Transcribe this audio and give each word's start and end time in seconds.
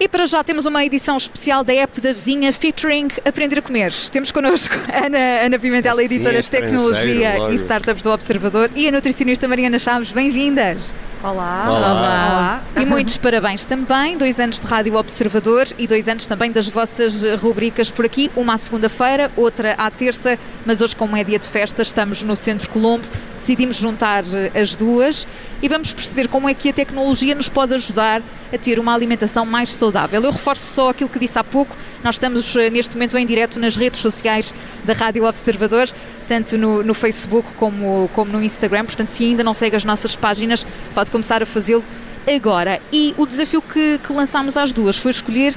E 0.00 0.08
para 0.08 0.26
já 0.26 0.42
temos 0.42 0.66
uma 0.66 0.84
edição 0.84 1.16
especial 1.16 1.62
da 1.62 1.72
app 1.74 2.00
da 2.00 2.12
vizinha 2.12 2.52
featuring 2.52 3.08
Aprender 3.24 3.58
a 3.58 3.62
Comer. 3.62 3.92
Temos 4.10 4.32
connosco 4.32 4.74
a 4.92 5.04
Ana, 5.06 5.44
Ana 5.44 5.58
Pimentel, 5.58 6.00
editora 6.00 6.42
de 6.42 6.50
tecnologia 6.50 7.38
logo. 7.38 7.52
e 7.52 7.56
startups 7.56 8.02
do 8.02 8.10
Observador, 8.10 8.70
e 8.74 8.88
a 8.88 8.90
nutricionista 8.90 9.46
Mariana 9.46 9.78
Chaves. 9.78 10.10
Bem-vindas! 10.10 10.90
Olá. 11.22 11.66
Olá. 11.68 11.92
Olá. 11.92 12.62
E 12.82 12.84
muitos 12.84 13.16
parabéns 13.16 13.64
também, 13.64 14.18
dois 14.18 14.40
anos 14.40 14.58
de 14.58 14.66
Rádio 14.66 14.96
Observador 14.96 15.68
e 15.78 15.86
dois 15.86 16.08
anos 16.08 16.26
também 16.26 16.50
das 16.50 16.66
vossas 16.66 17.22
rubricas 17.40 17.92
por 17.92 18.04
aqui, 18.04 18.28
uma 18.34 18.54
à 18.54 18.58
segunda-feira, 18.58 19.30
outra 19.36 19.74
à 19.78 19.88
terça, 19.88 20.36
mas 20.66 20.80
hoje 20.80 20.96
como 20.96 21.16
é 21.16 21.22
dia 21.22 21.38
de 21.38 21.46
festa, 21.46 21.82
estamos 21.82 22.24
no 22.24 22.34
Centro 22.34 22.68
Colombo, 22.68 23.06
decidimos 23.42 23.76
juntar 23.76 24.24
eh, 24.32 24.60
as 24.60 24.76
duas 24.76 25.26
e 25.60 25.68
vamos 25.68 25.92
perceber 25.92 26.28
como 26.28 26.48
é 26.48 26.54
que 26.54 26.68
a 26.68 26.72
tecnologia 26.72 27.34
nos 27.34 27.48
pode 27.48 27.74
ajudar 27.74 28.22
a 28.52 28.58
ter 28.58 28.78
uma 28.78 28.94
alimentação 28.94 29.44
mais 29.44 29.70
saudável. 29.74 30.22
Eu 30.22 30.30
reforço 30.30 30.62
só 30.74 30.90
aquilo 30.90 31.10
que 31.10 31.18
disse 31.18 31.38
há 31.38 31.42
pouco, 31.44 31.76
nós 32.04 32.14
estamos 32.14 32.54
eh, 32.56 32.70
neste 32.70 32.94
momento 32.94 33.18
em 33.18 33.26
direto 33.26 33.58
nas 33.58 33.74
redes 33.74 34.00
sociais 34.00 34.54
da 34.84 34.92
Rádio 34.92 35.24
Observador, 35.24 35.90
tanto 36.28 36.56
no, 36.56 36.84
no 36.84 36.94
Facebook 36.94 37.48
como, 37.56 38.08
como 38.14 38.32
no 38.32 38.42
Instagram, 38.42 38.84
portanto 38.84 39.08
se 39.08 39.24
ainda 39.24 39.42
não 39.42 39.54
segue 39.54 39.74
as 39.74 39.84
nossas 39.84 40.14
páginas, 40.14 40.64
pode 40.94 41.10
começar 41.10 41.42
a 41.42 41.46
fazê-lo 41.46 41.84
agora. 42.32 42.80
E 42.92 43.12
o 43.18 43.26
desafio 43.26 43.60
que, 43.60 43.98
que 43.98 44.12
lançámos 44.12 44.56
às 44.56 44.72
duas 44.72 44.96
foi 44.96 45.10
escolher 45.10 45.56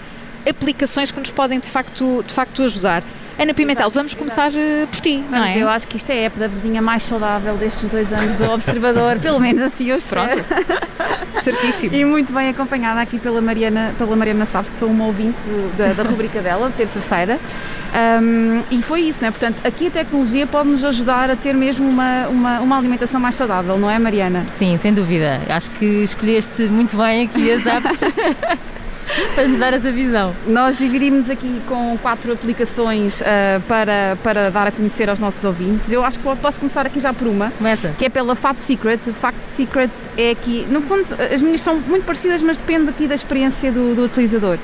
aplicações 0.49 1.11
que 1.11 1.19
nos 1.19 1.29
podem 1.29 1.59
de 1.59 1.67
facto, 1.67 2.23
de 2.25 2.33
facto 2.33 2.63
ajudar. 2.63 3.03
Ana 3.37 3.53
Pimentel, 3.53 3.89
vamos 3.91 4.13
começar 4.13 4.49
eh, 4.55 4.85
por 4.89 4.99
ti, 5.01 5.21
não 5.29 5.43
é? 5.43 5.57
eu 5.61 5.67
acho 5.67 5.85
que 5.87 5.97
isto 5.97 6.09
é 6.09 6.19
a 6.23 6.25
app 6.27 6.39
da 6.39 6.47
vizinha 6.47 6.81
mais 6.81 7.03
saudável 7.03 7.55
destes 7.57 7.89
dois 7.89 8.11
anos 8.13 8.37
do 8.37 8.49
Observador, 8.49 9.19
pelo 9.19 9.39
menos 9.41 9.61
assim 9.61 9.87
eu 9.87 9.97
espero. 9.97 10.29
Pronto. 10.31 10.45
Certíssimo. 11.43 11.93
E 11.93 12.05
muito 12.05 12.31
bem 12.31 12.47
acompanhada 12.49 13.01
aqui 13.01 13.19
pela 13.19 13.41
Mariana, 13.41 13.93
pela 13.97 14.15
Mariana 14.15 14.45
Chaves, 14.45 14.69
que 14.69 14.75
sou 14.77 14.89
uma 14.89 15.05
ouvinte 15.05 15.37
do- 15.45 15.77
da, 15.77 15.91
da 15.91 16.03
rubrica 16.03 16.41
dela, 16.41 16.69
de 16.69 16.75
terça-feira. 16.77 17.37
Um, 18.21 18.61
e 18.71 18.81
foi 18.81 19.01
isso, 19.01 19.19
não 19.21 19.27
é? 19.27 19.31
Portanto, 19.31 19.57
aqui 19.65 19.87
a 19.87 19.91
tecnologia 19.91 20.47
pode 20.47 20.69
nos 20.69 20.83
ajudar 20.85 21.29
a 21.29 21.35
ter 21.35 21.53
mesmo 21.53 21.87
uma, 21.87 22.27
uma, 22.29 22.59
uma 22.61 22.77
alimentação 22.77 23.19
mais 23.19 23.35
saudável, 23.35 23.77
não 23.77 23.91
é, 23.91 23.99
Mariana? 23.99 24.45
Sim, 24.57 24.77
sem 24.77 24.93
dúvida. 24.93 25.41
Acho 25.49 25.69
que 25.71 25.85
escolheste 26.03 26.63
muito 26.63 26.95
bem 26.97 27.25
aqui 27.25 27.51
as 27.51 27.65
apps 27.65 27.99
para 29.35 29.47
nos 29.47 29.59
dar 29.59 29.73
essa 29.73 29.91
visão. 29.91 30.35
Nós 30.47 30.77
dividimos 30.77 31.29
aqui 31.29 31.61
com 31.67 31.97
quatro 31.97 32.33
aplicações 32.33 33.21
ah, 33.21 33.61
para, 33.67 34.17
para 34.23 34.49
dar 34.51 34.67
a 34.67 34.71
conhecer 34.71 35.09
aos 35.09 35.19
nossos 35.19 35.43
ouvintes. 35.43 35.91
Eu 35.91 36.03
acho 36.03 36.19
que 36.19 36.35
posso 36.37 36.59
começar 36.59 36.85
aqui 36.85 36.99
já 36.99 37.13
por 37.13 37.27
uma. 37.27 37.51
Começa. 37.51 37.89
que 37.97 38.05
é 38.05 38.09
pela 38.09 38.35
Fat 38.35 38.57
Secret. 38.59 38.99
O 39.07 39.13
Fact 39.13 39.39
Secret 39.55 39.91
é 40.17 40.31
aqui, 40.31 40.65
no 40.69 40.81
fundo, 40.81 41.03
as 41.33 41.41
minhas 41.41 41.61
são 41.61 41.79
muito 41.79 42.05
parecidas, 42.05 42.41
mas 42.41 42.57
depende 42.57 42.89
aqui 42.89 43.07
da 43.07 43.15
experiência 43.15 43.71
do, 43.71 43.95
do 43.95 44.03
utilizador. 44.03 44.57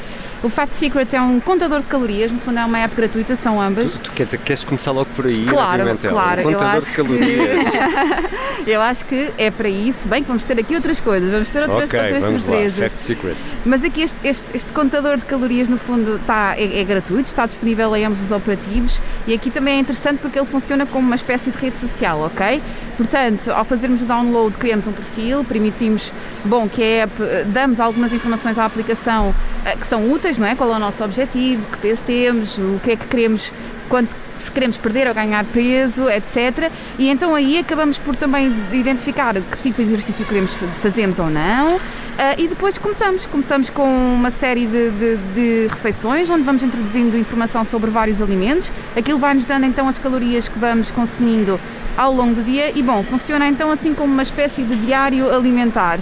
O 0.44 0.50
Fact 0.50 0.76
Secret 0.76 1.08
é 1.16 1.22
um 1.22 1.40
contador 1.40 1.82
de 1.82 1.86
calorias, 1.88 2.32
no 2.32 2.40
fundo 2.40 2.58
é 2.58 2.66
uma 2.66 2.80
app 2.80 2.96
gratuita, 2.96 3.36
são 3.36 3.62
ambas. 3.62 4.00
Tu, 4.00 4.04
tu 4.04 4.12
quer 4.12 4.26
dizer 4.26 4.38
que 4.40 4.44
queres 4.46 4.64
começar 4.64 4.90
logo 4.92 5.08
por 5.16 5.28
aí, 5.28 5.46
Claro, 5.46 5.84
Pimentel? 5.84 6.12
claro, 6.12 6.42
Um 6.42 6.52
eu 6.52 6.58
contador 6.58 6.78
acho 6.78 6.88
de 6.90 6.96
calorias. 6.96 7.68
Eu 8.68 8.80
acho 8.80 9.04
que 9.06 9.32
é 9.40 9.50
para 9.50 9.68
isso, 9.70 10.08
bem 10.08 10.22
que 10.22 10.28
vamos 10.28 10.44
ter 10.44 10.60
aqui 10.60 10.76
outras 10.76 11.00
coisas, 11.00 11.32
vamos 11.32 11.50
ter 11.50 11.62
outras, 11.64 11.90
ok, 11.90 12.00
outras 12.00 12.24
vamos 12.24 12.44
lá. 12.46 12.50
surpresas. 12.52 12.78
Fact 12.92 13.02
Secret. 13.02 13.38
Mas 13.66 13.84
aqui 13.84 14.04
este, 14.04 14.28
este, 14.28 14.46
este 14.56 14.72
contador 14.72 15.18
de 15.18 15.26
calorias 15.26 15.68
no 15.68 15.80
fundo 15.80 16.18
está, 16.18 16.54
é, 16.56 16.80
é 16.80 16.84
gratuito, 16.84 17.28
está 17.28 17.48
disponível 17.48 17.96
em 17.96 18.06
ambos 18.06 18.22
os 18.22 18.30
operativos 18.30 19.02
e 19.26 19.34
aqui 19.34 19.50
também 19.50 19.78
é 19.78 19.80
interessante 19.80 20.20
porque 20.20 20.38
ele 20.38 20.46
funciona 20.46 20.86
como 20.86 21.08
uma 21.08 21.16
espécie 21.16 21.50
de 21.50 21.58
rede 21.58 21.80
social, 21.80 22.20
ok? 22.22 22.62
Portanto, 22.98 23.50
ao 23.52 23.66
fazermos 23.66 24.04
o 24.04 24.06
download 24.06 24.56
criamos 24.60 24.86
um 24.86 24.92
perfil, 24.92 25.44
permitimos, 25.44 26.14
bom, 26.46 26.70
que 26.70 26.84
a 26.84 27.04
app, 27.06 27.14
eh, 27.24 27.44
damos 27.48 27.80
algumas 27.80 28.14
informações 28.14 28.60
à 28.60 28.66
aplicação 28.66 29.34
que 29.80 29.86
são 29.88 30.12
úteis, 30.12 30.38
não 30.38 30.48
é? 30.48 30.56
Qual 30.56 30.72
é 30.72 30.76
o 30.76 30.80
nosso 30.80 31.04
objetivo, 31.04 31.64
que 31.72 31.78
peso 31.78 32.02
temos, 32.06 32.58
o 32.58 32.80
que 32.84 32.92
é 32.92 32.96
que 32.96 33.06
queremos, 33.06 33.54
quanto 33.90 34.16
se 34.44 34.50
queremos 34.52 34.76
perder 34.76 35.08
ou 35.08 35.14
ganhar 35.14 35.46
peso, 35.46 36.10
etc. 36.10 36.72
E 36.98 37.10
então 37.10 37.36
aí 37.36 37.60
acabamos 37.60 38.00
por 38.00 38.16
também 38.16 38.52
identificar 38.74 39.36
que 39.36 39.58
tipo 39.62 39.78
de 39.78 39.84
exercício 39.84 40.26
queremos 40.26 40.56
fa- 40.56 40.66
fazemos 40.68 41.20
ou 41.20 41.30
não. 41.30 41.80
Ah, 42.18 42.34
e 42.38 42.48
depois 42.48 42.78
começamos. 42.80 43.28
Começamos 43.28 43.70
com 43.70 43.84
uma 44.16 44.32
série 44.32 44.66
de, 44.66 44.90
de- 44.90 45.18
de 45.36 45.68
refeições 45.68 46.28
onde 46.30 46.42
vamos 46.44 46.64
introduzindo 46.64 47.16
informação 47.18 47.64
sobre 47.64 47.92
vários 47.92 48.20
alimentos. 48.20 48.72
Aquilo 48.98 49.20
vai-nos 49.20 49.46
dando 49.46 49.66
então 49.68 49.88
as 49.88 50.00
calorias 50.00 50.48
que 50.48 50.58
vamos 50.58 50.90
consumindo 50.90 51.60
ao 51.96 52.12
longo 52.12 52.34
do 52.36 52.44
dia 52.44 52.72
e 52.74 52.82
bom, 52.82 53.04
funciona 53.04 53.48
então 53.48 53.70
assim 53.70 53.94
como 53.94 54.12
uma 54.12 54.24
espécie 54.24 54.64
de 54.64 54.76
diário 54.76 55.32
alimentar. 55.32 56.00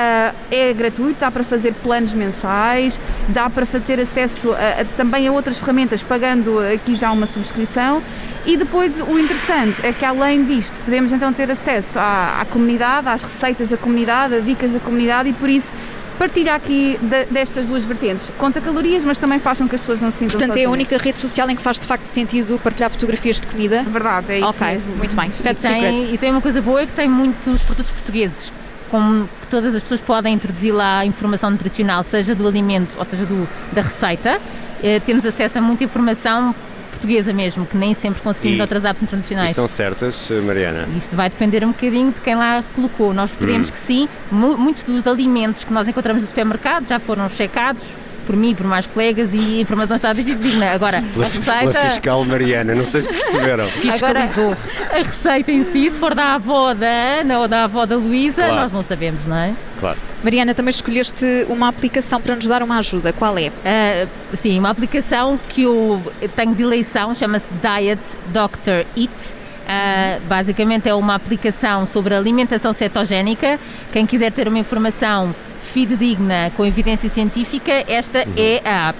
Ah, 0.00 0.32
é 0.48 0.72
gratuito, 0.72 1.18
dá 1.18 1.28
para 1.28 1.42
fazer 1.42 1.74
planos 1.82 2.12
mensais, 2.12 3.00
dá 3.28 3.50
para 3.50 3.66
ter 3.66 3.98
acesso 3.98 4.52
a- 4.52 4.82
a- 4.82 4.84
também 4.96 5.26
a 5.26 5.32
outras 5.32 5.58
ferramentas, 5.58 6.04
pagando 6.04 6.60
aqui 6.72 6.94
já 6.94 7.10
uma 7.10 7.26
subscrição. 7.26 8.00
E 8.46 8.56
depois 8.56 9.00
o 9.00 9.18
interessante 9.18 9.84
é 9.84 9.92
que 9.92 10.04
além 10.04 10.44
disto 10.44 10.78
podemos 10.84 11.10
então 11.10 11.32
ter 11.32 11.50
acesso 11.50 11.98
à, 11.98 12.40
à 12.40 12.44
comunidade, 12.44 13.08
às 13.08 13.24
receitas 13.24 13.70
da 13.70 13.76
comunidade, 13.76 14.36
a 14.36 14.38
dicas 14.40 14.70
da 14.72 14.78
comunidade 14.78 15.30
e 15.30 15.32
por 15.32 15.48
isso 15.48 15.74
partilha 16.16 16.54
aqui 16.54 16.96
da- 17.02 17.24
destas 17.24 17.66
duas 17.66 17.84
vertentes. 17.84 18.30
Conta 18.38 18.60
calorias, 18.60 19.02
mas 19.02 19.18
também 19.18 19.40
faz 19.40 19.58
com 19.58 19.68
que 19.68 19.74
as 19.74 19.80
pessoas 19.80 20.00
não 20.00 20.12
se 20.12 20.18
sintam 20.18 20.38
Portanto, 20.38 20.56
é 20.56 20.60
a 20.60 20.68
sozinhas. 20.68 20.72
única 20.72 20.96
rede 20.98 21.18
social 21.18 21.50
em 21.50 21.56
que 21.56 21.62
faz 21.62 21.76
de 21.76 21.88
facto 21.88 22.06
sentido 22.06 22.56
partilhar 22.62 22.88
fotografias 22.90 23.40
de 23.40 23.48
comida. 23.48 23.82
Verdade, 23.82 24.30
é 24.32 24.38
isso 24.38 24.48
ok, 24.48 24.66
mesmo. 24.68 24.96
muito 24.96 25.16
bem. 25.16 25.28
E 25.28 25.42
Fat 25.42 25.58
Secret. 25.58 25.80
tem, 25.80 26.14
e 26.14 26.18
tem 26.18 26.30
uma 26.30 26.40
coisa 26.40 26.62
boa 26.62 26.80
é 26.82 26.86
que 26.86 26.92
tem 26.92 27.08
muitos 27.08 27.60
produtos 27.62 27.90
portugueses. 27.90 28.52
Como 28.90 29.28
que 29.40 29.46
todas 29.48 29.74
as 29.74 29.82
pessoas 29.82 30.00
podem 30.00 30.34
introduzir 30.34 30.72
lá 30.72 31.04
informação 31.04 31.50
nutricional, 31.50 32.02
seja 32.02 32.34
do 32.34 32.46
alimento 32.46 32.96
ou 32.98 33.04
seja 33.04 33.26
do, 33.26 33.48
da 33.72 33.82
receita. 33.82 34.40
Eh, 34.82 35.00
temos 35.00 35.24
acesso 35.26 35.58
a 35.58 35.60
muita 35.60 35.84
informação 35.84 36.54
portuguesa 36.90 37.32
mesmo, 37.32 37.64
que 37.66 37.76
nem 37.76 37.94
sempre 37.94 38.20
conseguimos 38.22 38.56
E- 38.56 38.58
noutras 38.58 38.84
apps 38.84 39.02
internacionais. 39.02 39.50
estão 39.50 39.68
certas, 39.68 40.28
eh, 40.30 40.40
Mariana? 40.40 40.88
Isto 40.96 41.14
vai 41.14 41.28
depender 41.30 41.64
um 41.64 41.68
bocadinho 41.68 42.10
de 42.12 42.20
quem 42.20 42.34
lá 42.34 42.64
colocou. 42.74 43.12
Nós 43.14 43.30
queremos 43.38 43.70
que 43.70 43.78
sim, 43.78 44.08
mu- 44.32 44.56
muitos 44.56 44.82
dos 44.84 45.06
alimentos 45.06 45.62
que 45.64 45.72
nós 45.72 45.86
encontramos 45.86 46.22
no 46.22 46.28
supermercado 46.28 46.86
já 46.88 46.98
foram 46.98 47.28
checados 47.28 47.94
por 48.28 48.36
mim, 48.36 48.54
por 48.54 48.66
mais 48.66 48.86
colegas 48.86 49.30
e 49.32 49.56
a 49.56 49.60
informação 49.62 49.96
está 49.96 50.12
digna. 50.12 50.66
Agora, 50.70 51.02
Pela, 51.14 51.26
a 51.26 51.30
pela 51.30 51.56
receita, 51.56 51.80
fiscal 51.88 52.22
Mariana, 52.26 52.74
não 52.74 52.84
sei 52.84 53.00
se 53.00 53.08
perceberam. 53.08 53.66
Fiscalizou. 53.72 54.54
a 54.92 54.96
receita 54.98 55.50
em 55.50 55.64
si, 55.72 55.90
se 55.90 55.98
for 55.98 56.14
da 56.14 56.34
avó 56.34 56.74
da 56.74 56.86
Ana 57.20 57.38
ou 57.38 57.48
da 57.48 57.64
avó 57.64 57.86
da 57.86 57.96
Luísa, 57.96 58.42
Claro. 58.42 58.54
nós 58.56 58.72
não 58.74 58.82
sabemos, 58.82 59.24
não 59.24 59.36
é? 59.38 59.54
Claro. 59.80 59.98
Mariana, 60.22 60.52
também 60.54 60.70
escolheste 60.70 61.24
uma 61.48 61.68
aplicação 61.68 62.20
para 62.20 62.36
nos 62.36 62.46
dar 62.46 62.62
uma 62.62 62.76
ajuda. 62.78 63.14
Qual 63.14 63.38
é? 63.38 63.50
Ah, 63.64 64.06
sim, 64.36 64.58
uma 64.58 64.68
aplicação 64.68 65.40
que 65.48 65.62
eu 65.62 66.02
tenho 66.36 66.54
de 66.54 66.62
eleição 66.62 67.14
chama-se 67.14 67.48
Diet 67.62 68.00
Doctor 68.26 68.84
Eat. 68.94 69.10
Ah, 69.66 70.18
basicamente 70.28 70.86
é 70.88 70.94
uma 70.94 71.14
aplicação 71.14 71.86
sobre 71.86 72.14
alimentação 72.14 72.74
cetogénica. 72.74 73.58
Quem 73.90 74.04
quiser 74.04 74.32
ter 74.32 74.48
uma 74.48 74.58
informação 74.58 75.34
fidedigna 75.68 76.50
com 76.56 76.64
evidência 76.64 77.08
científica, 77.08 77.84
esta 77.86 78.26
é 78.36 78.60
a 78.64 78.88
app. 78.90 78.98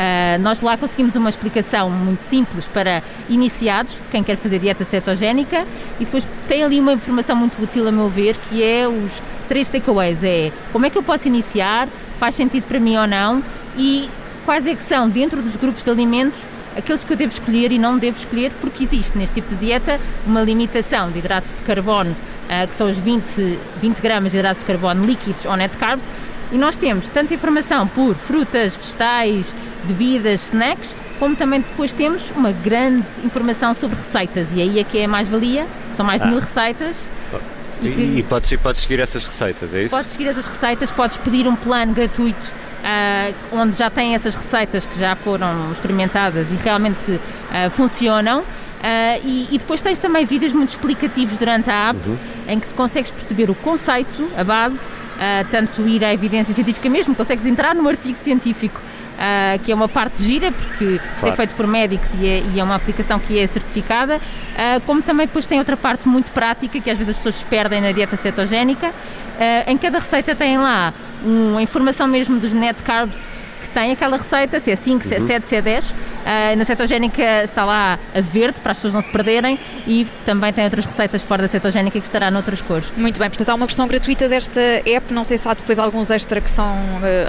Ah, 0.00 0.38
nós 0.38 0.60
lá 0.60 0.76
conseguimos 0.76 1.16
uma 1.16 1.28
explicação 1.28 1.90
muito 1.90 2.20
simples 2.20 2.68
para 2.68 3.02
iniciados, 3.28 4.00
de 4.00 4.08
quem 4.08 4.22
quer 4.22 4.36
fazer 4.36 4.60
dieta 4.60 4.84
cetogénica, 4.84 5.66
e 5.98 6.04
depois 6.04 6.26
tem 6.46 6.62
ali 6.62 6.78
uma 6.78 6.92
informação 6.92 7.34
muito 7.34 7.60
útil, 7.60 7.88
a 7.88 7.90
meu 7.90 8.08
ver, 8.08 8.36
que 8.48 8.62
é 8.62 8.86
os 8.86 9.20
três 9.48 9.68
takeaways. 9.68 10.22
É 10.22 10.52
como 10.72 10.86
é 10.86 10.90
que 10.90 10.96
eu 10.96 11.02
posso 11.02 11.26
iniciar, 11.26 11.88
faz 12.16 12.36
sentido 12.36 12.64
para 12.64 12.78
mim 12.78 12.96
ou 12.96 13.08
não, 13.08 13.42
e 13.76 14.08
quais 14.44 14.66
é 14.68 14.74
que 14.76 14.84
são, 14.84 15.08
dentro 15.08 15.42
dos 15.42 15.56
grupos 15.56 15.82
de 15.82 15.90
alimentos, 15.90 16.46
aqueles 16.78 17.04
que 17.04 17.12
eu 17.12 17.16
devo 17.16 17.32
escolher 17.32 17.72
e 17.72 17.78
não 17.78 17.98
devo 17.98 18.16
escolher, 18.16 18.52
porque 18.60 18.84
existe 18.84 19.16
neste 19.18 19.34
tipo 19.34 19.54
de 19.54 19.66
dieta 19.66 20.00
uma 20.26 20.40
limitação 20.42 21.10
de 21.10 21.18
hidratos 21.18 21.50
de 21.50 21.56
carbono, 21.66 22.14
ah, 22.48 22.66
que 22.66 22.74
são 22.74 22.88
os 22.88 22.96
20, 22.98 23.58
20 23.80 24.00
gramas 24.00 24.32
de 24.32 24.38
hidratos 24.38 24.60
de 24.60 24.66
carbono 24.66 25.04
líquidos 25.04 25.44
ou 25.44 25.56
net 25.56 25.76
carbs, 25.76 26.06
e 26.50 26.56
nós 26.56 26.76
temos 26.76 27.08
tanta 27.08 27.34
informação 27.34 27.86
por 27.86 28.14
frutas, 28.14 28.74
vegetais, 28.76 29.52
bebidas, 29.84 30.44
snacks, 30.46 30.94
como 31.18 31.36
também 31.36 31.60
depois 31.60 31.92
temos 31.92 32.30
uma 32.30 32.52
grande 32.52 33.06
informação 33.24 33.74
sobre 33.74 33.96
receitas, 33.98 34.48
e 34.54 34.62
aí 34.62 34.78
é 34.78 34.84
que 34.84 34.98
é 34.98 35.04
a 35.04 35.08
mais-valia, 35.08 35.66
são 35.94 36.06
mais 36.06 36.20
de 36.20 36.26
Ah. 36.26 36.30
mil 36.30 36.40
receitas, 36.40 36.96
E, 37.80 37.90
que- 37.90 38.00
e 38.18 38.22
podes, 38.24 38.56
podes 38.60 38.80
seguir 38.80 38.98
essas 38.98 39.24
receitas, 39.24 39.72
é 39.74 39.82
isso? 39.84 39.94
Podes 39.94 40.10
seguir 40.12 40.26
essas 40.28 40.46
receitas, 40.48 40.90
podes 40.90 41.16
pedir 41.18 41.46
um 41.46 41.54
plano 41.54 41.92
gratuito 41.94 42.44
ah, 42.90 43.34
onde 43.52 43.76
já 43.76 43.90
tem 43.90 44.14
essas 44.14 44.34
receitas 44.34 44.86
que 44.86 44.98
já 44.98 45.14
foram 45.14 45.70
experimentadas 45.72 46.50
e 46.50 46.54
realmente 46.54 47.20
ah, 47.50 47.68
funcionam. 47.68 48.42
Ah, 48.82 49.18
e, 49.22 49.46
e 49.50 49.58
depois 49.58 49.82
tens 49.82 49.98
também 49.98 50.24
vídeos 50.24 50.54
muito 50.54 50.70
explicativos 50.70 51.36
durante 51.36 51.68
a 51.68 51.90
app 51.90 52.00
em 52.48 52.58
que 52.58 52.72
consegues 52.72 53.10
perceber 53.10 53.50
o 53.50 53.54
conceito, 53.54 54.26
a 54.38 54.42
base, 54.42 54.78
tanto 55.50 55.86
ir 55.86 56.02
à 56.02 56.14
evidência 56.14 56.54
científica 56.54 56.88
mesmo, 56.88 57.14
consegues 57.14 57.44
entrar 57.44 57.74
no 57.74 57.86
artigo 57.86 58.16
científico 58.16 58.80
uh, 59.18 59.58
que 59.64 59.72
é 59.72 59.74
uma 59.74 59.88
parte 59.88 60.22
gira, 60.22 60.52
porque 60.52 60.84
isto 60.84 61.02
é 61.16 61.20
Claro. 61.20 61.36
feito 61.36 61.54
por 61.54 61.66
médicos 61.66 62.08
e 62.20 62.26
é, 62.26 62.42
e 62.54 62.60
é 62.60 62.64
uma 62.64 62.76
aplicação 62.76 63.18
que 63.18 63.38
é 63.38 63.46
certificada, 63.46 64.16
uh, 64.16 64.80
como 64.86 65.02
também 65.02 65.26
depois 65.26 65.46
tem 65.46 65.58
outra 65.58 65.76
parte 65.76 66.08
muito 66.08 66.30
prática, 66.32 66.80
que 66.80 66.90
às 66.90 66.96
vezes 66.96 67.10
as 67.10 67.16
pessoas 67.16 67.34
se 67.36 67.44
perdem 67.44 67.80
na 67.80 67.92
dieta 67.92 68.16
cetogénica. 68.16 68.88
Uh, 68.88 69.70
em 69.70 69.76
cada 69.76 69.98
receita 69.98 70.34
tem 70.34 70.58
lá 70.58 70.92
uma 71.24 71.62
informação 71.62 72.06
mesmo 72.08 72.38
dos 72.38 72.52
net 72.52 72.82
carbs 72.82 73.20
que 73.60 73.68
tem 73.68 73.92
aquela 73.92 74.16
receita, 74.16 74.58
se 74.60 74.70
é 74.70 74.76
5, 74.76 75.04
se 75.04 75.14
é 75.14 75.20
7, 75.20 75.46
se 75.46 75.56
é 75.56 75.62
10. 75.62 75.94
Uh, 76.28 76.56
na 76.58 76.64
cetogénica 76.66 77.44
está 77.44 77.64
lá 77.64 77.98
a 78.14 78.20
verde, 78.20 78.60
para 78.60 78.72
as 78.72 78.76
pessoas 78.76 78.92
não 78.92 79.00
se 79.00 79.08
perderem, 79.08 79.58
e 79.86 80.06
também 80.26 80.52
tem 80.52 80.62
outras 80.64 80.84
receitas 80.84 81.22
fora 81.22 81.40
da 81.42 81.48
cetogénica 81.48 81.98
que 81.98 82.06
estará 82.06 82.30
noutras 82.30 82.60
cores. 82.60 82.84
Muito 82.96 83.18
bem, 83.18 83.30
portanto 83.30 83.48
há 83.48 83.54
uma 83.54 83.64
versão 83.64 83.88
gratuita 83.88 84.28
desta 84.28 84.60
app, 84.84 85.12
não 85.14 85.24
sei 85.24 85.38
se 85.38 85.48
há 85.48 85.54
depois 85.54 85.78
alguns 85.78 86.10
extra 86.10 86.38
que 86.40 86.50
são, 86.50 86.76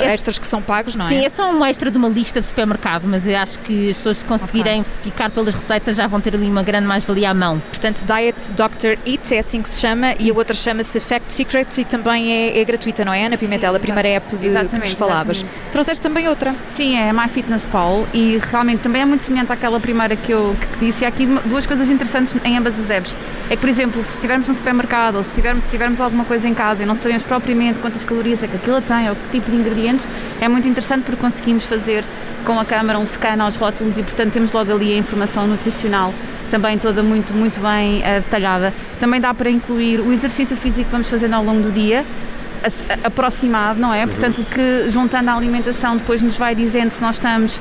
Esse- 0.01 0.11
extras 0.13 0.37
que 0.37 0.45
são 0.45 0.61
pagos, 0.61 0.95
não 0.95 1.07
Sim, 1.07 1.19
é? 1.21 1.25
é 1.25 1.29
só 1.29 1.49
um 1.49 1.65
extra 1.65 1.89
de 1.89 1.97
uma 1.97 2.09
lista 2.09 2.41
de 2.41 2.47
supermercado, 2.47 3.05
mas 3.07 3.25
eu 3.25 3.37
acho 3.37 3.57
que 3.59 3.91
as 3.91 3.95
pessoas 3.97 4.17
se 4.17 4.25
conseguirem 4.25 4.83
ficar 5.01 5.29
pelas 5.29 5.55
receitas 5.55 5.95
já 5.95 6.05
vão 6.05 6.19
ter 6.19 6.35
ali 6.35 6.47
uma 6.47 6.61
grande 6.63 6.85
mais-valia 6.85 7.29
à 7.29 7.33
mão. 7.33 7.59
Portanto, 7.69 8.01
Diet 8.05 8.51
Dr. 8.51 8.99
Eat 9.09 9.33
é 9.33 9.39
assim 9.39 9.61
que 9.61 9.69
se 9.69 9.79
chama 9.79 10.13
e 10.19 10.29
a 10.29 10.33
outra 10.33 10.53
chama-se 10.55 10.99
Fact 10.99 11.31
Secrets 11.31 11.77
e 11.77 11.85
também 11.85 12.33
é, 12.33 12.59
é 12.59 12.65
gratuita, 12.65 13.05
não 13.05 13.13
é, 13.13 13.25
Ana 13.25 13.37
Pimentel? 13.37 13.73
A 13.73 13.79
primeira 13.79 14.09
app 14.09 14.35
de, 14.35 14.49
que 14.49 14.77
nos 14.77 14.91
falavas. 14.91 15.37
exatamente. 15.37 15.71
Trouxeste 15.71 16.01
também 16.01 16.27
outra. 16.27 16.53
Sim, 16.75 16.97
é 16.97 17.09
a 17.09 17.13
MyFitnessPal 17.13 18.05
e 18.13 18.39
realmente 18.51 18.88
também 18.89 19.03
é 19.03 19.05
muito 19.05 19.23
semelhante 19.23 19.51
àquela 19.51 19.79
primeira 19.79 20.15
que 20.15 20.31
eu 20.31 20.55
que 20.59 20.85
disse. 20.87 21.03
E 21.03 21.05
há 21.05 21.09
aqui 21.09 21.27
duas 21.45 21.67
coisas 21.67 21.91
interessantes 21.91 22.35
em 22.43 22.57
ambas 22.57 22.73
as 22.79 22.89
apps. 22.89 23.15
É 23.47 23.55
que, 23.55 23.57
por 23.57 23.69
exemplo, 23.69 24.03
se 24.03 24.13
estivermos 24.13 24.47
no 24.47 24.55
supermercado 24.55 25.17
ou 25.17 25.23
se 25.23 25.31
tivermos, 25.31 25.63
tivermos 25.69 26.01
alguma 26.01 26.25
coisa 26.25 26.47
em 26.47 26.55
casa 26.55 26.81
e 26.81 26.87
não 26.87 26.95
sabemos 26.95 27.21
propriamente 27.21 27.79
quantas 27.81 28.03
calorias 28.03 28.41
é 28.41 28.47
que 28.47 28.55
aquilo 28.55 28.81
tem 28.81 29.07
ou 29.07 29.15
que 29.15 29.29
tipo 29.29 29.51
de 29.51 29.57
ingredientes, 29.57 30.07
é 30.41 30.47
muito 30.47 30.67
interessante 30.67 31.03
porque 31.03 31.21
conseguimos 31.21 31.67
fazer 31.67 32.03
com 32.43 32.59
a 32.59 32.65
câmara 32.65 32.97
um 32.97 33.05
scan 33.05 33.39
aos 33.43 33.55
rótulos 33.57 33.95
e, 33.95 34.01
portanto, 34.01 34.33
temos 34.33 34.51
logo 34.51 34.73
ali 34.73 34.93
a 34.93 34.97
informação 34.97 35.45
nutricional 35.45 36.11
também 36.49 36.79
toda 36.79 37.03
muito, 37.03 37.31
muito 37.31 37.59
bem 37.59 38.01
eh, 38.03 38.21
detalhada. 38.21 38.73
Também 38.99 39.21
dá 39.21 39.31
para 39.35 39.51
incluir 39.51 39.99
o 39.99 40.11
exercício 40.11 40.57
físico 40.57 40.85
que 40.85 40.91
vamos 40.91 41.07
fazendo 41.07 41.35
ao 41.35 41.43
longo 41.43 41.61
do 41.61 41.71
dia, 41.71 42.03
aproximado, 43.03 43.79
não 43.79 43.93
é? 43.93 44.05
Portanto, 44.05 44.41
o 44.41 44.45
que 44.45 44.89
juntando 44.89 45.29
a 45.29 45.35
alimentação 45.35 45.97
depois 45.97 46.21
nos 46.21 46.37
vai 46.37 46.55
dizendo 46.55 46.91
se 46.91 47.01
nós 47.01 47.15
estamos 47.15 47.59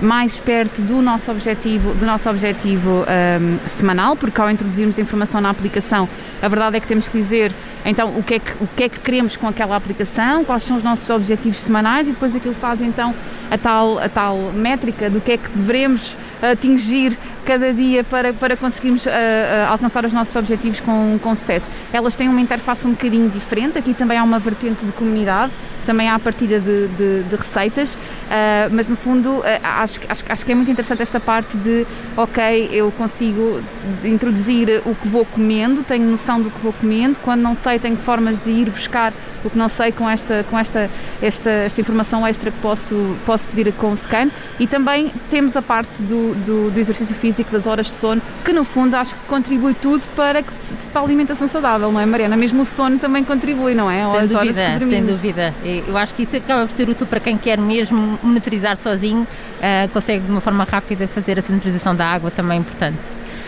mais 0.00 0.38
perto 0.38 0.80
do 0.80 1.02
nosso 1.02 1.30
objetivo, 1.30 1.92
do 1.94 2.06
nosso 2.06 2.30
objetivo 2.30 3.04
ahm, 3.08 3.58
semanal, 3.66 4.16
porque 4.16 4.40
ao 4.40 4.50
introduzirmos 4.50 4.98
a 4.98 5.02
informação 5.02 5.40
na 5.40 5.50
aplicação, 5.50 6.08
a 6.40 6.48
verdade 6.48 6.76
é 6.76 6.80
que 6.80 6.86
temos 6.86 7.08
que 7.08 7.18
dizer 7.18 7.52
então 7.84 8.16
o 8.16 8.22
que 8.22 8.34
é 8.34 8.38
que, 8.38 8.52
o 8.60 8.68
que, 8.76 8.84
é 8.84 8.88
que 8.88 9.00
queremos 9.00 9.36
com 9.36 9.48
aquela 9.48 9.74
aplicação, 9.74 10.44
quais 10.44 10.62
são 10.62 10.76
os 10.76 10.82
nossos 10.82 11.08
objetivos 11.10 11.60
semanais 11.60 12.06
e 12.06 12.12
depois 12.12 12.34
aquilo 12.34 12.54
faz 12.54 12.80
então 12.80 13.14
a 13.50 13.58
tal, 13.58 13.98
a 13.98 14.08
tal 14.08 14.36
métrica 14.52 15.10
do 15.10 15.20
que 15.20 15.32
é 15.32 15.36
que 15.36 15.48
devemos 15.50 16.14
atingir 16.42 17.18
cada 17.44 17.72
dia 17.72 18.04
para, 18.04 18.32
para 18.32 18.56
conseguirmos 18.56 19.06
ah, 19.06 19.68
alcançar 19.70 20.04
os 20.04 20.12
nossos 20.12 20.34
objetivos 20.36 20.80
com, 20.80 21.18
com 21.22 21.34
sucesso. 21.34 21.68
Elas 21.92 22.14
têm 22.14 22.28
uma 22.28 22.40
interface 22.40 22.86
um 22.86 22.90
bocadinho 22.90 23.28
diferente, 23.30 23.78
aqui 23.78 23.94
também 23.94 24.18
há 24.18 24.22
uma 24.24 24.38
vertente 24.38 24.84
de 24.84 24.92
comunidade, 24.92 25.52
também 25.86 26.06
há 26.06 26.14
a 26.16 26.18
partilha 26.18 26.60
de, 26.60 26.88
de- 26.88 27.22
de 27.22 27.36
receitas, 27.36 27.98
ah, 28.30 28.68
mas 28.70 28.88
no 28.88 28.96
fundo 28.96 29.42
ah, 29.62 29.82
acho, 29.82 30.00
acho, 30.08 30.24
acho 30.28 30.44
que 30.44 30.52
é 30.52 30.54
muito 30.54 30.70
interessante 30.70 31.02
esta 31.02 31.18
parte 31.18 31.56
de, 31.56 31.86
ok, 32.16 32.68
eu 32.70 32.90
consigo 32.92 33.60
introduzir 34.04 34.82
o 34.84 34.94
que 34.94 35.08
vou 35.08 35.24
comendo, 35.24 35.82
tenho 35.82 36.04
noção 36.04 36.40
do 36.42 36.50
que 36.50 36.58
vou 36.60 36.72
comendo, 36.74 37.18
quando 37.20 37.40
não 37.40 37.54
sei 37.54 37.78
tenho 37.78 37.96
formas 37.96 38.38
de 38.38 38.50
ir 38.50 38.70
buscar 38.70 39.12
o 39.44 39.48
que 39.50 39.56
não 39.56 39.68
sei 39.68 39.92
com 39.92 40.08
esta, 40.10 40.44
com 40.50 40.58
esta, 40.58 40.90
esta, 41.22 41.48
esta 41.50 41.80
informação 41.80 42.26
extra 42.26 42.50
que 42.50 42.58
posso, 42.58 43.16
posso 43.24 43.46
pedir 43.46 43.72
com 43.72 43.92
o 43.92 43.96
scan. 43.96 44.30
E 44.58 44.66
também 44.66 45.12
temos 45.30 45.56
a 45.56 45.62
parte 45.62 46.02
do, 46.02 46.27
do, 46.34 46.70
do 46.70 46.80
exercício 46.80 47.14
físico, 47.14 47.50
das 47.50 47.66
horas 47.66 47.86
de 47.86 47.94
sono, 47.94 48.20
que 48.44 48.52
no 48.52 48.64
fundo 48.64 48.94
acho 48.94 49.14
que 49.14 49.20
contribui 49.26 49.74
tudo 49.74 50.02
para, 50.14 50.42
que, 50.42 50.52
para 50.92 51.00
a 51.00 51.04
alimentação 51.04 51.48
saudável, 51.48 51.90
não 51.90 52.00
é 52.00 52.06
Mariana? 52.06 52.36
Mesmo 52.36 52.62
o 52.62 52.66
sono 52.66 52.98
também 52.98 53.24
contribui, 53.24 53.74
não 53.74 53.90
é? 53.90 53.98
Sem 53.98 54.04
as 54.04 54.34
horas 54.34 54.56
dúvida, 54.56 54.88
sem 54.88 55.06
dúvida. 55.06 55.54
Eu 55.86 55.96
acho 55.96 56.14
que 56.14 56.22
isso 56.22 56.36
acaba 56.36 56.66
por 56.66 56.72
ser 56.72 56.88
útil 56.88 57.06
para 57.06 57.20
quem 57.20 57.36
quer 57.36 57.58
mesmo 57.58 58.18
monitorizar 58.22 58.76
sozinho, 58.76 59.26
ah, 59.62 59.88
consegue 59.92 60.24
de 60.24 60.30
uma 60.30 60.40
forma 60.40 60.64
rápida 60.64 61.06
fazer 61.06 61.38
essa 61.38 61.50
monitorização 61.50 61.94
da 61.94 62.06
água, 62.06 62.30
também 62.30 62.58
é 62.58 62.60
importante. 62.60 62.98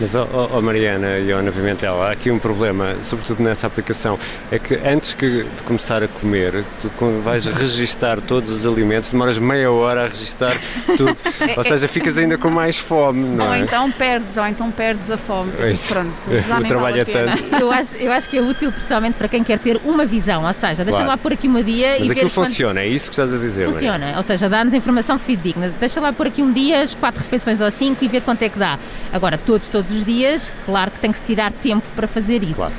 Mas, 0.01 0.15
ó 0.15 0.27
ó, 0.33 0.49
ó, 0.53 0.61
Mariana 0.61 1.19
e 1.19 1.29
Ana 1.29 1.51
Pimentel, 1.51 2.01
há 2.01 2.11
aqui 2.11 2.31
um 2.31 2.39
problema, 2.39 2.95
sobretudo 3.03 3.43
nessa 3.43 3.67
aplicação, 3.67 4.17
é 4.51 4.57
que 4.57 4.73
antes 4.75 5.13
que 5.13 5.43
de 5.43 5.63
começar 5.63 6.01
a 6.01 6.07
comer, 6.07 6.63
tu 6.81 6.89
vais 7.23 7.45
registar 7.45 8.19
todos 8.19 8.49
os 8.49 8.65
alimentos, 8.65 9.11
demoras 9.11 9.37
meia 9.37 9.71
hora 9.71 10.05
a 10.05 10.07
registar 10.07 10.57
tudo. 10.97 11.15
Ou 11.55 11.63
seja, 11.63 11.87
ficas 11.87 12.17
ainda 12.17 12.35
com 12.35 12.49
mais 12.49 12.77
fome, 12.77 13.23
não 13.35 13.45
Ou 13.45 13.53
é? 13.53 13.59
então 13.59 13.91
perdes, 13.91 14.37
ou 14.37 14.47
então 14.47 14.71
perdes 14.71 15.09
a 15.11 15.17
fome. 15.17 15.51
É 15.59 15.71
isso. 15.71 15.93
Pronto, 15.93 16.11
O 16.31 16.41
já 16.41 16.61
trabalho 16.61 16.79
vale 16.79 16.99
é 17.01 17.05
tanto. 17.05 17.55
Eu 17.55 17.71
acho, 17.71 17.95
eu 17.97 18.11
acho 18.11 18.27
que 18.27 18.37
é 18.37 18.41
útil 18.41 18.71
principalmente 18.71 19.13
para 19.15 19.27
quem 19.27 19.43
quer 19.43 19.59
ter 19.59 19.79
uma 19.85 20.05
visão, 20.05 20.43
ou 20.45 20.53
seja, 20.53 20.83
deixa 20.83 20.91
Claro. 20.91 21.07
lá 21.07 21.17
por 21.17 21.31
aqui 21.33 21.47
uma 21.47 21.61
dia 21.63 21.91
Mas 21.91 22.01
e 22.01 22.07
ver 22.07 22.13
aquilo 22.13 22.29
funciona, 22.29 22.81
é 22.81 22.87
isso 22.87 23.05
que 23.05 23.11
estás 23.13 23.31
a 23.31 23.37
dizer, 23.37 23.67
Mariana? 23.67 23.93
Funciona, 23.99 24.17
ou 24.17 24.23
seja, 24.23 24.49
dá-nos 24.49 24.73
informação 24.73 25.19
fidedigna. 25.19 25.71
Deixa 25.79 26.01
lá 26.01 26.11
por 26.11 26.25
aqui 26.25 26.41
um 26.41 26.51
dia, 26.51 26.81
as 26.81 26.95
quatro 26.95 27.21
refeições 27.21 27.61
ou 27.61 27.69
cinco 27.69 28.03
e 28.03 28.07
ver 28.07 28.21
quanto 28.21 28.41
é 28.41 28.49
que 28.49 28.57
dá. 28.57 28.79
Agora, 29.13 29.37
todos, 29.37 29.69
todos 29.69 29.90
os 29.93 30.03
dias, 30.05 30.51
claro 30.65 30.91
que 30.91 30.99
tem 30.99 31.11
que 31.11 31.17
se 31.19 31.23
tirar 31.23 31.51
tempo 31.51 31.85
para 31.95 32.07
fazer 32.07 32.43
isso. 32.43 32.55
Claro. 32.55 32.73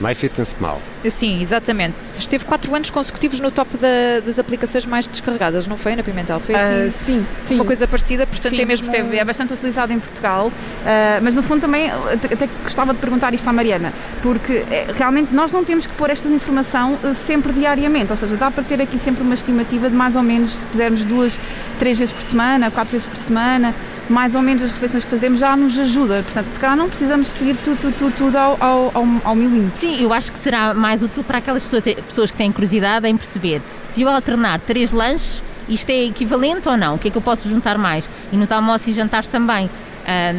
MyFitnessPal. 0.00 0.80
Sim, 1.10 1.42
exatamente. 1.42 1.96
Esteve 2.14 2.44
quatro 2.44 2.72
anos 2.72 2.88
consecutivos 2.88 3.40
no 3.40 3.50
top 3.50 3.76
da- 3.78 4.20
das 4.24 4.38
aplicações 4.38 4.86
mais 4.86 5.08
descarregadas, 5.08 5.66
não 5.66 5.76
foi, 5.76 5.94
Ana 5.94 6.04
Pimentel? 6.04 6.38
Foi 6.38 6.54
assim, 6.54 6.72
Ah, 6.72 6.90
sim, 7.04 7.26
sim. 7.48 7.54
uma 7.56 7.64
coisa 7.64 7.86
parecida, 7.88 8.24
portanto 8.24 8.54
Sim, 8.54 8.62
é 8.62 8.64
mesmo... 8.64 8.86
esteve- 8.86 9.16
é 9.16 9.24
bastante 9.24 9.54
utilizado 9.54 9.92
em 9.92 9.98
Portugal, 9.98 10.52
ah, 10.86 11.18
mas 11.20 11.34
no 11.34 11.42
fundo 11.42 11.60
também 11.62 11.90
até, 11.90 12.48
gostava 12.62 12.94
de 12.94 13.00
perguntar 13.00 13.34
isto 13.34 13.48
à 13.48 13.52
Mariana, 13.52 13.92
porque 14.22 14.64
eh, 14.70 14.86
realmente 14.94 15.34
nós 15.34 15.52
não 15.52 15.64
temos 15.64 15.84
que 15.84 15.94
pôr 15.94 16.10
esta 16.10 16.28
informação 16.28 16.96
eh, 17.02 17.14
sempre 17.26 17.52
diariamente, 17.52 18.12
ou 18.12 18.16
seja, 18.16 18.36
dá 18.36 18.52
para 18.52 18.62
ter 18.62 18.80
aqui 18.80 19.00
sempre 19.00 19.22
uma 19.24 19.34
estimativa 19.34 19.90
de 19.90 19.96
mais 19.96 20.14
ou 20.14 20.22
menos, 20.22 20.54
se 20.54 20.66
pusermos 20.66 21.02
duas, 21.02 21.40
três 21.80 21.98
vezes 21.98 22.12
por 22.12 22.22
semana, 22.22 22.70
quatro 22.70 22.92
vezes 22.92 23.06
por 23.06 23.16
semana, 23.16 23.74
mais 24.08 24.34
ou 24.34 24.42
menos 24.42 24.62
as 24.62 24.72
refeições 24.72 25.04
que 25.04 25.10
fazemos 25.10 25.40
já 25.40 25.56
nos 25.56 25.78
ajuda, 25.78 26.22
portanto 26.22 26.46
se 26.52 26.60
calhar 26.60 26.76
não 26.76 26.88
precisamos 26.88 27.28
seguir 27.28 27.56
tudo, 27.56 27.78
tudo, 27.80 27.98
tudo, 27.98 28.16
tudo 28.16 28.36
ao, 28.36 28.56
ao, 28.60 28.92
ao, 29.24 29.34
milímetro. 29.34 29.78
Sim, 29.78 30.02
eu 30.02 30.12
acho 30.12 30.32
que 30.32 30.38
será 30.38 30.74
mais 30.74 31.02
útil 31.02 31.22
para 31.22 31.38
aquelas 31.38 31.62
pessoas, 31.62 31.84
pessoas 31.84 32.30
que 32.30 32.36
têm 32.36 32.50
curiosidade 32.50 33.06
em 33.06 33.16
perceber 33.16 33.60
se 33.84 34.02
eu 34.02 34.08
alternar 34.08 34.60
três 34.60 34.92
lanches, 34.92 35.42
isto 35.68 35.90
é 35.90 36.04
equivalente 36.04 36.68
ou 36.68 36.76
não? 36.76 36.94
O 36.94 36.98
que 36.98 37.08
é 37.08 37.10
que 37.10 37.16
eu 37.16 37.22
posso 37.22 37.48
juntar 37.48 37.76
mais? 37.76 38.08
E 38.32 38.36
nos 38.36 38.50
almoços 38.50 38.86
e 38.88 38.92
jantares 38.92 39.28
também. 39.28 39.68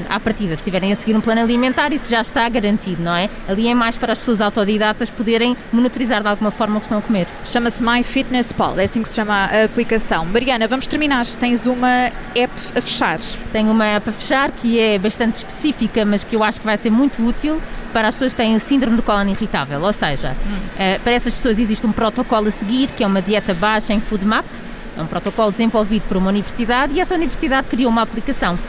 À 0.10 0.20
partida, 0.20 0.56
se 0.56 0.64
tiverem 0.64 0.92
a 0.92 0.96
seguir 0.96 1.16
um 1.16 1.22
plano 1.22 1.42
alimentar, 1.42 1.94
isso 1.94 2.10
já 2.10 2.22
está 2.22 2.48
garantido, 2.50 3.02
não 3.02 3.16
é? 3.16 3.30
Ali 3.48 3.68
é 3.68 3.74
mais 3.74 3.96
para 3.98 4.14
as 4.14 4.18
pessoas 4.18 4.42
autodidatas 4.42 5.10
poderem 5.10 5.56
monitorizar 5.72 6.22
de 6.22 6.28
alguma 6.28 6.52
forma 6.52 6.78
o 6.78 6.80
que 6.80 6.86
estão 6.86 6.98
a 6.98 7.02
comer. 7.02 7.28
Chama-se 7.46 7.84
MyFitnessPal, 7.84 8.80
é 8.80 8.84
assim 8.84 9.02
que 9.02 9.10
se 9.10 9.16
chama 9.16 9.34
a 9.34 9.64
aplicação. 9.64 10.26
Mariana, 10.26 10.68
vamos 10.68 10.88
terminar. 10.88 11.26
Tens 11.26 11.66
uma 11.66 12.12
app 12.36 12.54
a 12.76 12.82
fechar. 12.82 13.20
Tenho 13.52 13.72
uma 13.72 13.86
app 13.86 14.10
a 14.10 14.14
fechar 14.14 14.52
que 14.52 14.80
é 14.80 14.98
bastante 14.98 15.36
específica, 15.36 16.06
mas 16.06 16.24
que 16.24 16.36
eu 16.36 16.44
acho 16.44 16.60
que 16.60 16.66
vai 16.66 16.78
ser 16.78 16.90
muito 16.90 17.24
útil 17.26 17.62
para 17.94 18.08
as 18.08 18.16
pessoas 18.16 18.34
que 18.34 18.38
têm 18.38 18.56
o 18.56 18.60
síndrome 18.60 18.96
do 18.96 19.04
cólon 19.04 19.28
irritável. 19.30 19.82
Ou 19.82 19.94
seja, 19.94 20.36
eh, 20.78 21.00
para 21.04 21.14
essas 21.14 21.34
pessoas 21.34 21.58
existe 21.60 21.86
um 21.86 21.92
protocolo 21.92 22.48
a 22.48 22.52
seguir, 22.52 22.90
que 22.96 23.04
é 23.04 23.08
uma 23.08 23.22
dieta 23.22 23.54
baixa 23.54 23.94
em 23.94 24.00
FoodMap. 24.00 24.46
É 24.98 25.02
um 25.02 25.08
protocolo 25.08 25.52
desenvolvido 25.52 26.04
por 26.08 26.18
uma 26.18 26.30
universidade 26.30 26.94
e 26.94 27.00
essa 27.00 27.16
universidade 27.16 27.68
criou 27.68 27.90
uma 27.90 28.02
aplicação. 28.02 28.60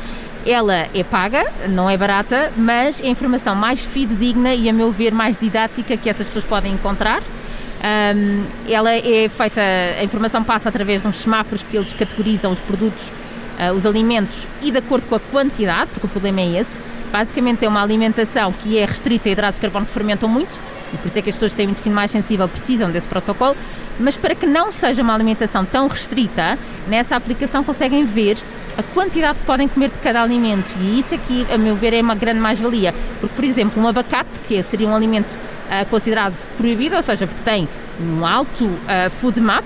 Ela 0.46 0.88
é 0.94 1.04
paga, 1.04 1.52
não 1.68 1.88
é 1.88 1.96
barata, 1.96 2.52
mas 2.56 3.00
é 3.00 3.06
a 3.06 3.10
informação 3.10 3.54
mais 3.54 3.84
fidedigna 3.84 4.54
e, 4.54 4.68
a 4.68 4.72
meu 4.72 4.90
ver, 4.90 5.12
mais 5.12 5.36
didática 5.36 5.96
que 5.96 6.08
essas 6.08 6.26
pessoas 6.26 6.44
podem 6.44 6.72
encontrar. 6.72 7.22
Ahm, 7.82 8.44
ela 8.68 8.90
é 8.92 9.28
feita, 9.28 9.60
a 9.98 10.04
informação 10.04 10.44
passa 10.44 10.68
através 10.68 11.02
de 11.02 11.08
uns 11.08 11.16
semáforos 11.16 11.62
que 11.62 11.76
eles 11.76 11.92
categorizam 11.92 12.52
os 12.52 12.60
produtos, 12.60 13.10
ah, 13.58 13.72
os 13.72 13.86
alimentos 13.86 14.46
e 14.62 14.70
de 14.70 14.78
acordo 14.78 15.06
com 15.06 15.14
a 15.14 15.20
quantidade, 15.20 15.90
porque 15.90 16.06
o 16.06 16.10
problema 16.10 16.40
é 16.40 16.60
esse. 16.60 16.80
Basicamente 17.10 17.64
é 17.64 17.68
uma 17.68 17.82
alimentação 17.82 18.52
que 18.52 18.78
é 18.78 18.84
restrita 18.84 19.28
a 19.28 19.32
hidratos 19.32 19.56
de 19.56 19.60
carbono 19.62 19.86
que 19.86 19.92
fermentam 19.92 20.28
muito 20.28 20.56
e 20.92 20.96
por 20.96 21.06
isso 21.06 21.18
é 21.18 21.22
que 21.22 21.30
as 21.30 21.34
pessoas 21.36 21.52
que 21.52 21.56
têm 21.56 21.66
um 21.66 21.70
intestino 21.70 21.94
mais 21.94 22.10
sensível 22.10 22.48
precisam 22.48 22.90
desse 22.90 23.06
protocolo, 23.06 23.56
mas 23.98 24.16
para 24.16 24.34
que 24.34 24.46
não 24.46 24.72
seja 24.72 25.02
uma 25.02 25.14
alimentação 25.14 25.64
tão 25.64 25.88
restrita, 25.88 26.58
nessa 26.88 27.16
aplicação 27.16 27.62
conseguem 27.62 28.04
ver 28.04 28.38
a 28.80 28.82
quantidade 28.94 29.38
que 29.38 29.44
podem 29.44 29.68
comer 29.68 29.90
de 29.90 29.98
cada 29.98 30.22
alimento 30.22 30.70
e 30.80 30.98
isso 30.98 31.14
aqui, 31.14 31.46
a 31.52 31.58
meu 31.58 31.76
ver, 31.76 31.92
é 31.92 32.00
uma 32.00 32.14
grande 32.14 32.40
mais-valia. 32.40 32.94
Porque, 33.20 33.34
por 33.34 33.44
exemplo, 33.44 33.82
um 33.82 33.86
abacate, 33.86 34.38
que 34.48 34.62
seria 34.62 34.88
um 34.88 34.94
alimento 34.94 35.38
ah, 35.70 35.84
considerado 35.84 36.34
proibido, 36.56 36.96
ou 36.96 37.02
seja, 37.02 37.26
porque 37.26 37.42
tem 37.42 37.68
um 38.00 38.24
alto 38.24 38.68
ah, 38.88 39.10
food 39.10 39.40
map, 39.40 39.64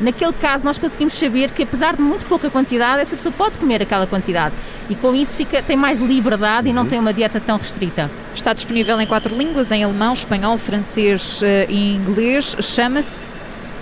naquele 0.00 0.32
caso 0.32 0.64
nós 0.64 0.78
conseguimos 0.78 1.14
saber 1.14 1.50
que 1.50 1.62
apesar 1.62 1.94
de 1.94 2.02
muito 2.02 2.26
pouca 2.26 2.50
quantidade, 2.50 3.02
essa 3.02 3.16
pessoa 3.16 3.32
pode 3.36 3.56
comer 3.58 3.82
aquela 3.82 4.06
quantidade 4.06 4.54
e 4.90 4.94
com 4.94 5.14
isso 5.14 5.36
fica, 5.36 5.62
tem 5.62 5.76
mais 5.76 5.98
liberdade 6.00 6.68
e 6.68 6.72
não 6.72 6.86
tem 6.86 6.98
uma 6.98 7.12
dieta 7.12 7.40
tão 7.40 7.56
restrita. 7.56 8.10
Está 8.34 8.52
disponível 8.52 9.00
em 9.00 9.06
quatro 9.06 9.36
línguas, 9.36 9.72
em 9.72 9.82
alemão, 9.82 10.12
espanhol, 10.12 10.58
francês 10.58 11.40
eh, 11.42 11.66
e 11.68 11.94
inglês. 11.94 12.56
Chama-se 12.60 13.28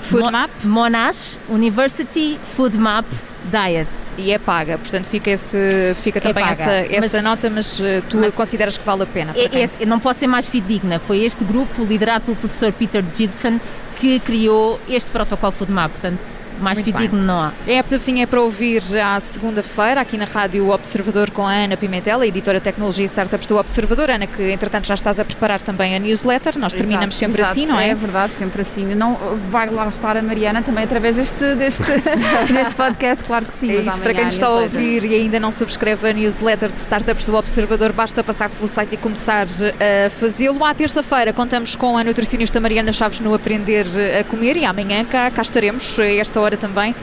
Food 0.09 0.31
Map? 0.33 0.51
Monash 0.65 1.39
University 1.49 2.39
Food 2.55 2.77
Map 2.79 3.07
Diet. 3.51 3.89
E 4.17 4.31
é 4.33 4.39
paga, 4.39 4.79
portanto 4.79 5.09
fica, 5.09 5.31
esse, 5.31 5.95
fica 6.03 6.21
também 6.21 6.45
paga, 6.45 6.53
essa, 6.63 6.71
essa 6.95 7.17
mas- 7.17 7.25
nota, 7.25 7.51
mas 7.51 7.81
uh, 7.81 7.85
tu 8.09 8.19
mas- 8.19 8.35
consideras 8.35 8.79
que 8.79 8.85
vale 8.85 9.03
a 9.03 9.07
pena? 9.07 9.33
É- 9.37 9.65
é- 9.83 9.87
não 9.87 9.99
pode 10.01 10.19
ser 10.21 10.27
mais 10.27 10.47
fidedigna. 10.47 10.99
Foi 10.99 11.25
este 11.25 11.45
grupo, 11.45 11.85
liderado 11.85 12.25
pelo 12.25 12.37
professor 12.37 12.73
Peter 12.73 13.05
Gibson, 13.15 13.61
que 13.99 14.19
criou 14.21 14.81
este 14.89 15.11
protocolo 15.11 15.53
Food 15.53 15.73
Map. 15.73 15.91
Portanto, 15.91 16.21
mais 16.61 16.79
Muito 16.79 16.87
fidedigno 16.87 17.23
não 17.23 17.41
há. 17.41 17.53
A 17.67 17.71
App 17.71 17.91
da 17.91 17.97
Vizinha 17.97 18.23
é 18.25 18.27
para 18.27 18.41
ouvir 18.41 18.83
já 18.83 19.17
à 19.17 19.21
segunda-feira, 19.21 20.01
aqui 20.01 20.17
na 20.17 20.25
Rádio 20.25 20.71
Observador 20.71 21.31
com 21.31 21.47
a 21.47 21.53
Ana 21.53 21.77
Pimentel, 21.77 22.21
a 22.21 22.27
editora 22.27 22.59
de 22.59 22.65
Tecnologia 22.65 23.05
e 23.05 23.07
Startups 23.07 23.47
do 23.47 23.57
Observador. 23.57 24.11
Ana, 24.11 24.27
que 24.27 24.43
entretanto 24.51 24.87
já 24.87 24.95
estás 24.95 25.19
a 25.19 25.25
preparar 25.25 25.61
também 25.61 25.95
a 25.95 25.99
newsletter, 25.99 26.59
nós 26.59 26.73
terminamos 26.73 27.15
Exato, 27.15 27.19
sempre 27.19 27.43
exato. 27.43 27.53
assim, 27.53 27.67
não 27.67 27.79
é? 27.79 27.91
É 27.91 27.95
verdade, 27.95 28.33
sempre 28.39 28.63
assim. 28.63 28.95
Não, 28.95 29.17
vai 29.51 29.69
lá 29.71 29.89
estar 29.89 30.17
a 30.17 30.23
Mariana 30.23 30.63
também 30.63 30.85
através 30.85 31.17
deste, 31.17 31.55
deste, 31.55 31.83
deste 32.53 32.75
podcast, 32.75 33.25
claro 33.25 33.47
que 33.47 33.53
sim. 33.53 33.71
É 33.71 33.81
isso, 33.81 34.03
para 34.03 34.15
quem 34.15 34.29
está 34.29 34.47
a 34.47 34.51
ouvir 34.51 35.05
e 35.05 35.15
ainda 35.15 35.41
não 35.41 35.51
subscreve 35.51 36.09
a 36.09 36.13
newsletter 36.13 36.71
de 36.71 36.79
startups 36.79 37.25
do 37.25 37.35
Observador, 37.35 37.93
basta 37.93 38.23
passar 38.23 38.49
pelo 38.51 38.69
site 38.69 38.95
e 38.95 38.97
começar 38.97 39.47
a 39.47 40.11
fazê-lo. 40.11 40.65
À 40.65 40.75
terça-feira 40.75 41.33
contamos 41.33 41.77
com 41.77 41.97
a 41.97 42.05
nutricionista 42.05 42.61
Mariana 42.61 42.93
Chaves 42.93 43.21
no 43.21 43.35
Aprender 43.35 43.87
a 44.21 44.25
Comer 44.25 44.57
e 44.57 44.65
amanhã 44.65 45.05
cá, 45.05 45.31
cá 45.31 45.43
estaremos, 45.43 45.99
esta 45.99 46.41
hora 46.41 46.54
também, 46.57 46.95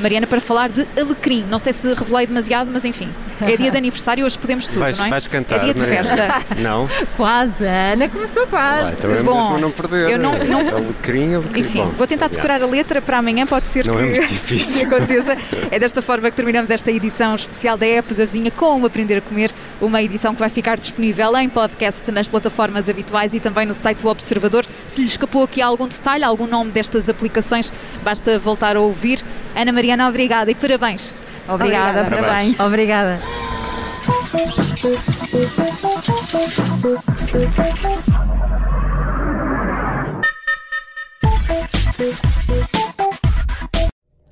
Mariana, 0.00 0.26
para 0.26 0.40
falar 0.40 0.68
de 0.70 0.86
alecrim. 1.00 1.44
Não 1.48 1.58
sei 1.58 1.72
se 1.72 1.92
revelei 1.94 2.26
demasiado, 2.26 2.70
mas 2.72 2.84
enfim, 2.84 3.08
é 3.40 3.56
dia 3.56 3.70
de 3.70 3.76
aniversário, 3.76 4.24
hoje 4.26 4.36
podemos 4.38 4.66
tudo, 4.66 4.80
Vais, 4.80 4.98
não 4.98 5.06
é? 5.06 5.10
vais 5.10 5.26
cantar. 5.26 5.56
é 5.56 5.58
dia 5.60 5.74
de 5.74 5.80
Mariana? 5.80 6.04
festa. 6.08 6.42
Não? 6.58 6.88
Quase, 7.16 7.66
a 7.66 7.92
Ana 7.92 8.08
começou 8.08 8.46
quase. 8.48 8.84
Olha, 8.86 8.96
também 8.96 9.22
Bom, 9.22 9.34
mesmo 9.40 9.56
a 9.56 9.58
não 9.60 9.70
perder. 9.70 10.10
eu 10.10 10.18
não- 10.18 10.38
não- 10.44 10.60
Alecrim, 10.60 11.34
alecrim. 11.36 11.60
Enfim, 11.60 11.78
Bom, 11.84 11.88
vou 11.90 12.06
tentar 12.06 12.28
decorar 12.28 12.60
a 12.62 12.66
letra 12.66 13.00
para 13.00 13.18
amanhã, 13.18 13.46
pode 13.46 13.68
ser 13.68 13.86
Não 13.86 13.94
que, 13.94 14.00
é 14.00 14.04
muito 14.06 14.20
que 14.26 14.26
difícil. 14.34 14.88
aconteça. 14.88 15.36
É 15.70 15.78
desta 15.78 16.02
forma 16.02 16.28
que 16.30 16.36
terminamos 16.36 16.70
esta 16.70 16.90
edição 16.90 17.34
especial 17.36 17.76
da 17.76 17.86
App 17.86 18.12
da 18.14 18.24
Vizinha 18.24 18.50
com 18.50 18.80
o 18.80 18.86
Aprender 18.86 19.18
a 19.18 19.20
Comer, 19.20 19.52
uma 19.80 20.02
edição 20.02 20.34
que 20.34 20.40
vai 20.40 20.48
ficar 20.48 20.76
disponível 20.78 21.36
em 21.36 21.48
podcast 21.48 22.10
nas 22.10 22.26
plataformas 22.26 22.88
habituais 22.88 23.32
e 23.34 23.40
também 23.40 23.66
no 23.66 23.74
site 23.74 24.02
do 24.02 24.08
Observador. 24.08 24.66
Se 24.88 25.00
lhe 25.00 25.06
escapou 25.06 25.44
aqui 25.44 25.62
algum 25.62 25.86
detalhe, 25.86 26.24
algum 26.24 26.46
nome 26.46 26.72
destas 26.72 27.08
aplicações, 27.08 27.72
basta 28.02 28.38
voltar 28.38 28.76
a 28.76 28.80
ouvir. 28.80 29.22
Ana 29.68 29.74
Mariana, 29.74 30.08
obrigada 30.08 30.50
e 30.50 30.54
parabéns. 30.54 31.14
Obrigada, 31.46 32.00
Obrigada. 32.00 32.22
parabéns. 32.22 32.58
Obrigada. 32.58 33.18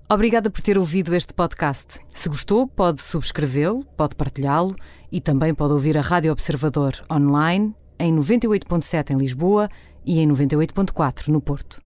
Obrigada 0.08 0.48
por 0.48 0.62
ter 0.62 0.78
ouvido 0.78 1.14
este 1.14 1.34
podcast. 1.34 2.00
Se 2.08 2.30
gostou, 2.30 2.66
pode 2.66 3.02
subscrevê-lo, 3.02 3.84
pode 3.94 4.16
partilhá-lo 4.16 4.74
e 5.12 5.20
também 5.20 5.54
pode 5.54 5.74
ouvir 5.74 5.98
a 5.98 6.00
Rádio 6.00 6.32
Observador 6.32 6.94
online 7.12 7.74
em 7.98 8.10
98.7 8.16 9.10
em 9.10 9.18
Lisboa 9.18 9.68
e 10.02 10.18
em 10.18 10.26
98.4 10.26 11.28
no 11.28 11.42
Porto. 11.42 11.82